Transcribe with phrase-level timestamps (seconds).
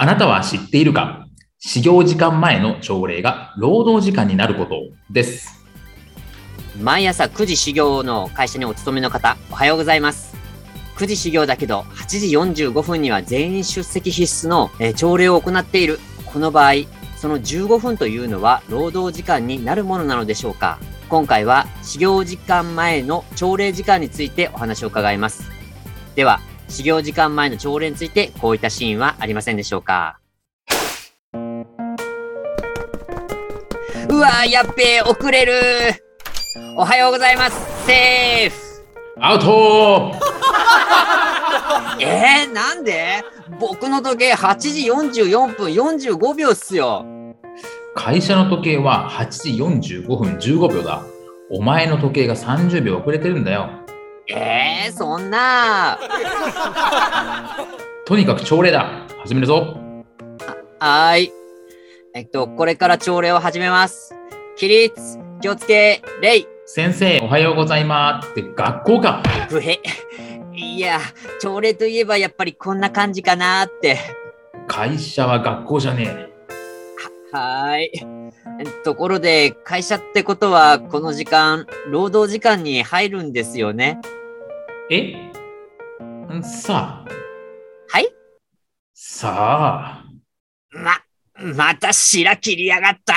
[0.00, 1.26] あなたは知っているか？
[1.58, 4.76] 始業時間前の朝礼が労働時間になること
[5.10, 5.66] です。
[6.80, 10.36] 毎朝9時始業の会社にお勤めの方おはようございます。
[10.98, 15.98] 9時始業だけど8時45分には全員出席必須の、え朝礼を行っている。
[16.26, 16.74] この場合
[17.16, 20.78] その15分というのは労働時間になるものなのでしょうか？
[21.08, 25.50] 今回は始業時間前の朝礼時間についてお話を伺います。
[26.14, 30.18] では始業時間前の朝礼についてこういったシーンはありませんでしょうか？
[34.10, 35.52] うわーやっべえ遅れる。
[36.76, 37.86] おはようございます。
[37.86, 38.56] セーフ。
[39.20, 40.12] アウト。
[42.00, 43.22] えー、なんで？
[43.58, 47.04] 僕の時計8時44分45秒っすよ。
[47.94, 49.50] 会社の時計は8時
[50.02, 51.02] 45分15秒だ。
[51.50, 53.70] お前の時計が30秒遅れてるんだよ
[54.30, 55.98] えー、そんな。
[58.04, 59.76] とにかく朝礼だ始めるぞ
[60.78, 61.32] はーい。
[62.14, 64.14] えっと、これから朝礼を始めます。
[64.56, 69.78] 起立、気をつけ、礼、先生おはようございますって学校か不平。
[70.52, 71.00] いや、
[71.40, 73.98] 朝礼といえばやっぱりこんな感じかなーって。
[74.66, 76.28] 会社は学校じゃね
[77.32, 77.90] はーい。
[78.84, 84.00] ところで、会社ってことは、この時間、労働時間に入るんですよね。
[84.90, 85.12] え？
[86.42, 87.08] さあ
[87.92, 88.08] はい？
[88.94, 90.04] さあ
[90.70, 90.98] ま、
[91.54, 93.14] また白切りやがった。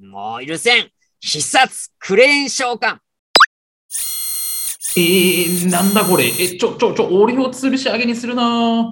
[0.00, 0.88] もう許せん。
[1.20, 2.96] 必殺クレーン召喚。
[4.96, 6.26] えー、なんだこれ？
[6.26, 8.90] えちょちょちょ俺を吊るし上げにするな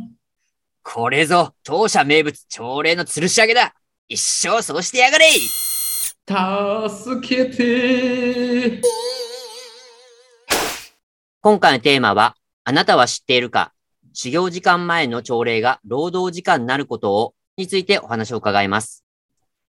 [0.82, 3.74] これぞ当社名物朝礼の吊るし上げだ。
[4.06, 5.30] 一生そうしてやがれ。
[6.90, 8.82] 助けて
[11.42, 13.72] 今回のテーマは、あなたは知っているか
[14.12, 19.06] 始業時間前の朝礼が労働時間になることをについてお話を伺います。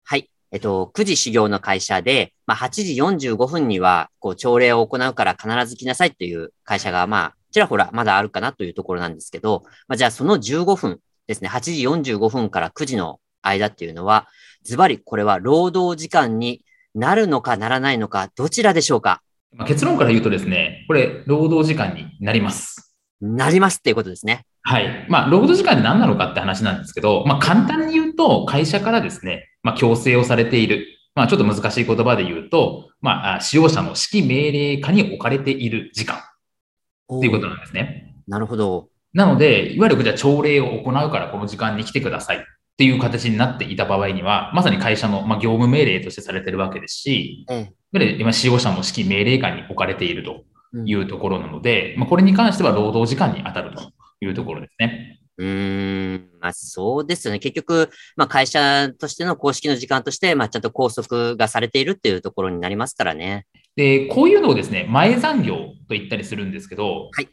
[0.04, 0.30] はい。
[0.52, 14.28] えっと、9時始業の会社で、まあ、8時45分には、こう、朝礼を行うから必ず来なさいっていう会社が、まあ、ちらほらまだあるかなというところなんですけど、まあ、じゃあその15分ですね、8時45分から9時の間っていうのは、
[14.62, 19.24] ズバリこれは労働時間になるのかならないのか、どちらでしょうか？
[19.58, 22.96] まあ、結論から言うとですね、これ、労働時間になります。
[23.22, 24.46] なりますっていうことですね。
[24.64, 25.06] はい。
[25.10, 30.86] まあ、労働時間って何なのかって話なんですけど、まあ、簡単に言うと、会社からですね、まあ、強制をされている。
[31.16, 38.16] まあ、ちょっと難しい言葉で言うと、まあ、あ使用者の指揮命令下に置かれている時間っていうことなんですね。
[38.28, 38.90] なるほど。
[39.14, 47.59] なので、いわゆるじゃあ朝礼を行うからこの時間に来てくださいっていう形になっていた場合には、まさに会社の、まあ、業務命令としてされてるわけですし、ええ。
[47.59, 50.44] いわゆる今使用者の指揮命令下に置かれていると
[50.74, 55.22] うんいうところなので、まあ、これに関しては労働時間に当たるというところですね。
[55.38, 57.40] うーん、まあそうですよね。
[57.40, 63.46] 結局、まあ会社としての公式の時間として、まあちゃんと拘束がされているっていうところになりますからね。
[63.78, 67.30] で、こういうのをですね、前残業と言ったりするんですけど、はい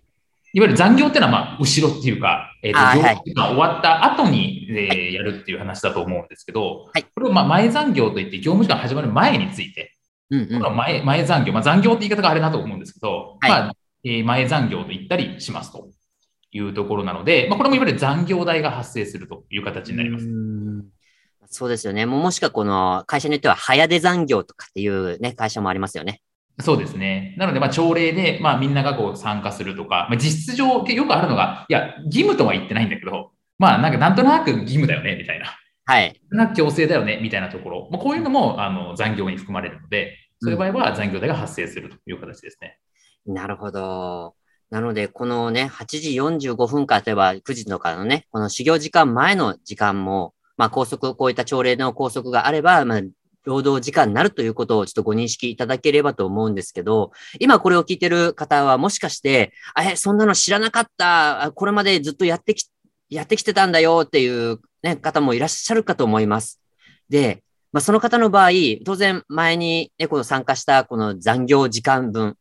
[0.54, 9.96] いわゆる残業っていうのは、まあ、後ろっていうか、えっ、ーはい業務時間終わった後に、えーやるっていう話だと思うんですけど、はいこれをまあ前残業といって、業務時間始まる前について、
[10.30, 10.60] うんうんこれ。
[10.60, 13.72] は前前残業、まあ、残業って言い方があれだと思うんですけど、はいまあ
[14.04, 15.88] えー前残業と言ったりしますと
[16.52, 20.26] いうところなので、まあ、これもいわゆる残業代が発生するという形になります。
[21.46, 22.06] そうですよね。
[22.06, 26.20] もうもしくはこの会社によっては早出残業とかっていうね、会社もありますよね。
[26.60, 27.34] そうですね。
[27.38, 35.46] なので、まあ、朝礼で、まあ、みんながこう参加するとか、まあ、実質上、よくあるのが、いや、義務とは言ってないんだけど、まあ、なんか、なんとなく義務だよね、みたいな。
[35.84, 36.20] はい。
[36.30, 37.88] なんか強制だよね、みたいなところ。
[37.90, 42.78] まあ、こういうのも、あの、残業に含まれるので、そういう場合は残業代が発生するという形ですね。
[43.26, 44.34] なるほど。
[44.70, 53.00] なので、このね、8時45分から、例えば9時とかのね、この始業時間前の時間も、まあ、拘束、こういった朝礼の拘束があれば、まあ、
[53.44, 62.66] 労働時間になるということをちょっとご認識いただければと思うんですけど、今これを聞いてる方はもしかして、あえ、そんなの知らなかった、これまでずっとやってき、
[63.10, 66.60] やってきてたんだよっていう、ね、方もいらっしゃるかと思います。
[67.08, 67.42] で、
[67.72, 68.50] まあ、その方の場合、
[68.84, 72.36] 当然前に、ね、この参加したこの残業時間分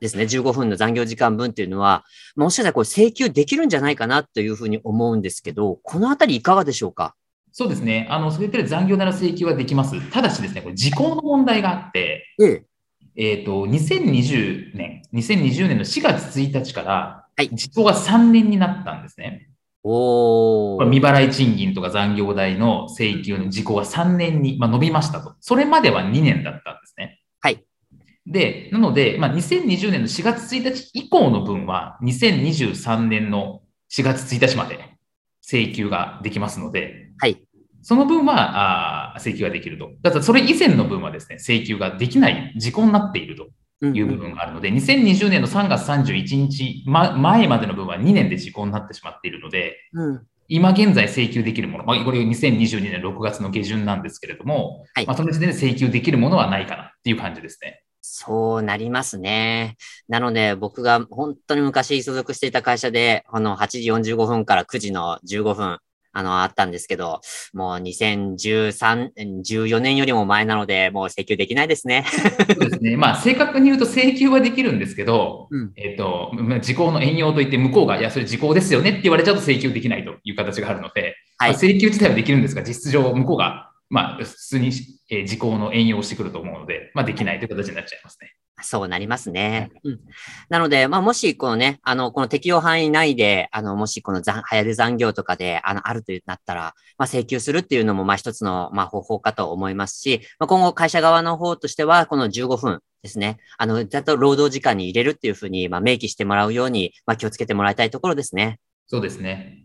[0.00, 2.04] ですね、15分の残業時間分っていうのは、
[2.36, 7.14] もしかしたらこれ請求できるんじゃないかなというふうに思うんですけど、このあたりいかがでしょうか？
[7.56, 8.08] そうですね。
[8.10, 10.10] あの、そういった残業代の請求はできます。
[10.10, 12.64] ただしですね、これ時効の問題があって、ええ。
[13.16, 19.50] えっ、と、2020年、2020年の4月1日から、はい時効が3年になったんですね。
[19.84, 25.34] お未払い賃金とか残業代の請求の時効が3年に、まあ、伸びましたと。
[25.40, 27.20] それまでは2年だったんですね。
[27.40, 27.64] はい。
[28.26, 33.62] で、なので、まあ、2020年の4月1日以降の分は、2023年の
[33.92, 34.93] 4月1日まで
[35.46, 37.42] 請求ができますので、はい。
[37.82, 39.90] その分はあー請求ができると。
[40.02, 43.48] だそれ以前の分はですね、請求ができない時効になっていると
[43.82, 50.26] うんいう部分があるので、2020年の3月31日、ま、前までの分は2年で時効になってしまっているので、うん。
[50.48, 57.83] 今現在請求できるもの、まあ、これ2022年6月の下旬なんですけれども、はいまあ、その時点で請求できるものはないかなっていう感じですね。
[58.06, 59.78] そうなりますね。
[60.08, 65.78] なので、僕が本当に昔所属していた会社で、この8時45分から9時の15分、
[66.12, 67.22] あの、あったんですけど、
[67.54, 69.12] もう2013、
[69.42, 72.04] 14年よりも前なので、もう請求できないですね。
[72.54, 72.98] そうですね。
[72.98, 84.72] まあ、正確に言うと請求はできるんですけど、うんえっ、と、まあ時効の援用といって、向こうが、いや、それ時効ですよねって言われちゃうと請求できないという形があるので、はいまあ請求自体はできるんですが、実質上、向こうが、まあ、普通に、
[85.14, 88.34] えー時効の援用をしてくると思うので、まあ、できないという形になっちゃいますね。
[88.62, 89.70] そうなりますね。
[89.82, 90.00] うん。
[90.48, 108.60] なので、まあ、もし、このね、あの、この適用範囲内で、あの、もし、この残、流行る残業とかで、あの、あるとなったら、まあ、請求するっていうのも、まあ、一つの、まあ、方法かと思いますし、まあ、今後、会社側の方としては、この15分ですね、あの、ざっと労働時間に入れるっていうふうに、まあ、明記してもらうように、まあ、気をつけてもらいたいところですね。
[108.86, 109.64] そうですね。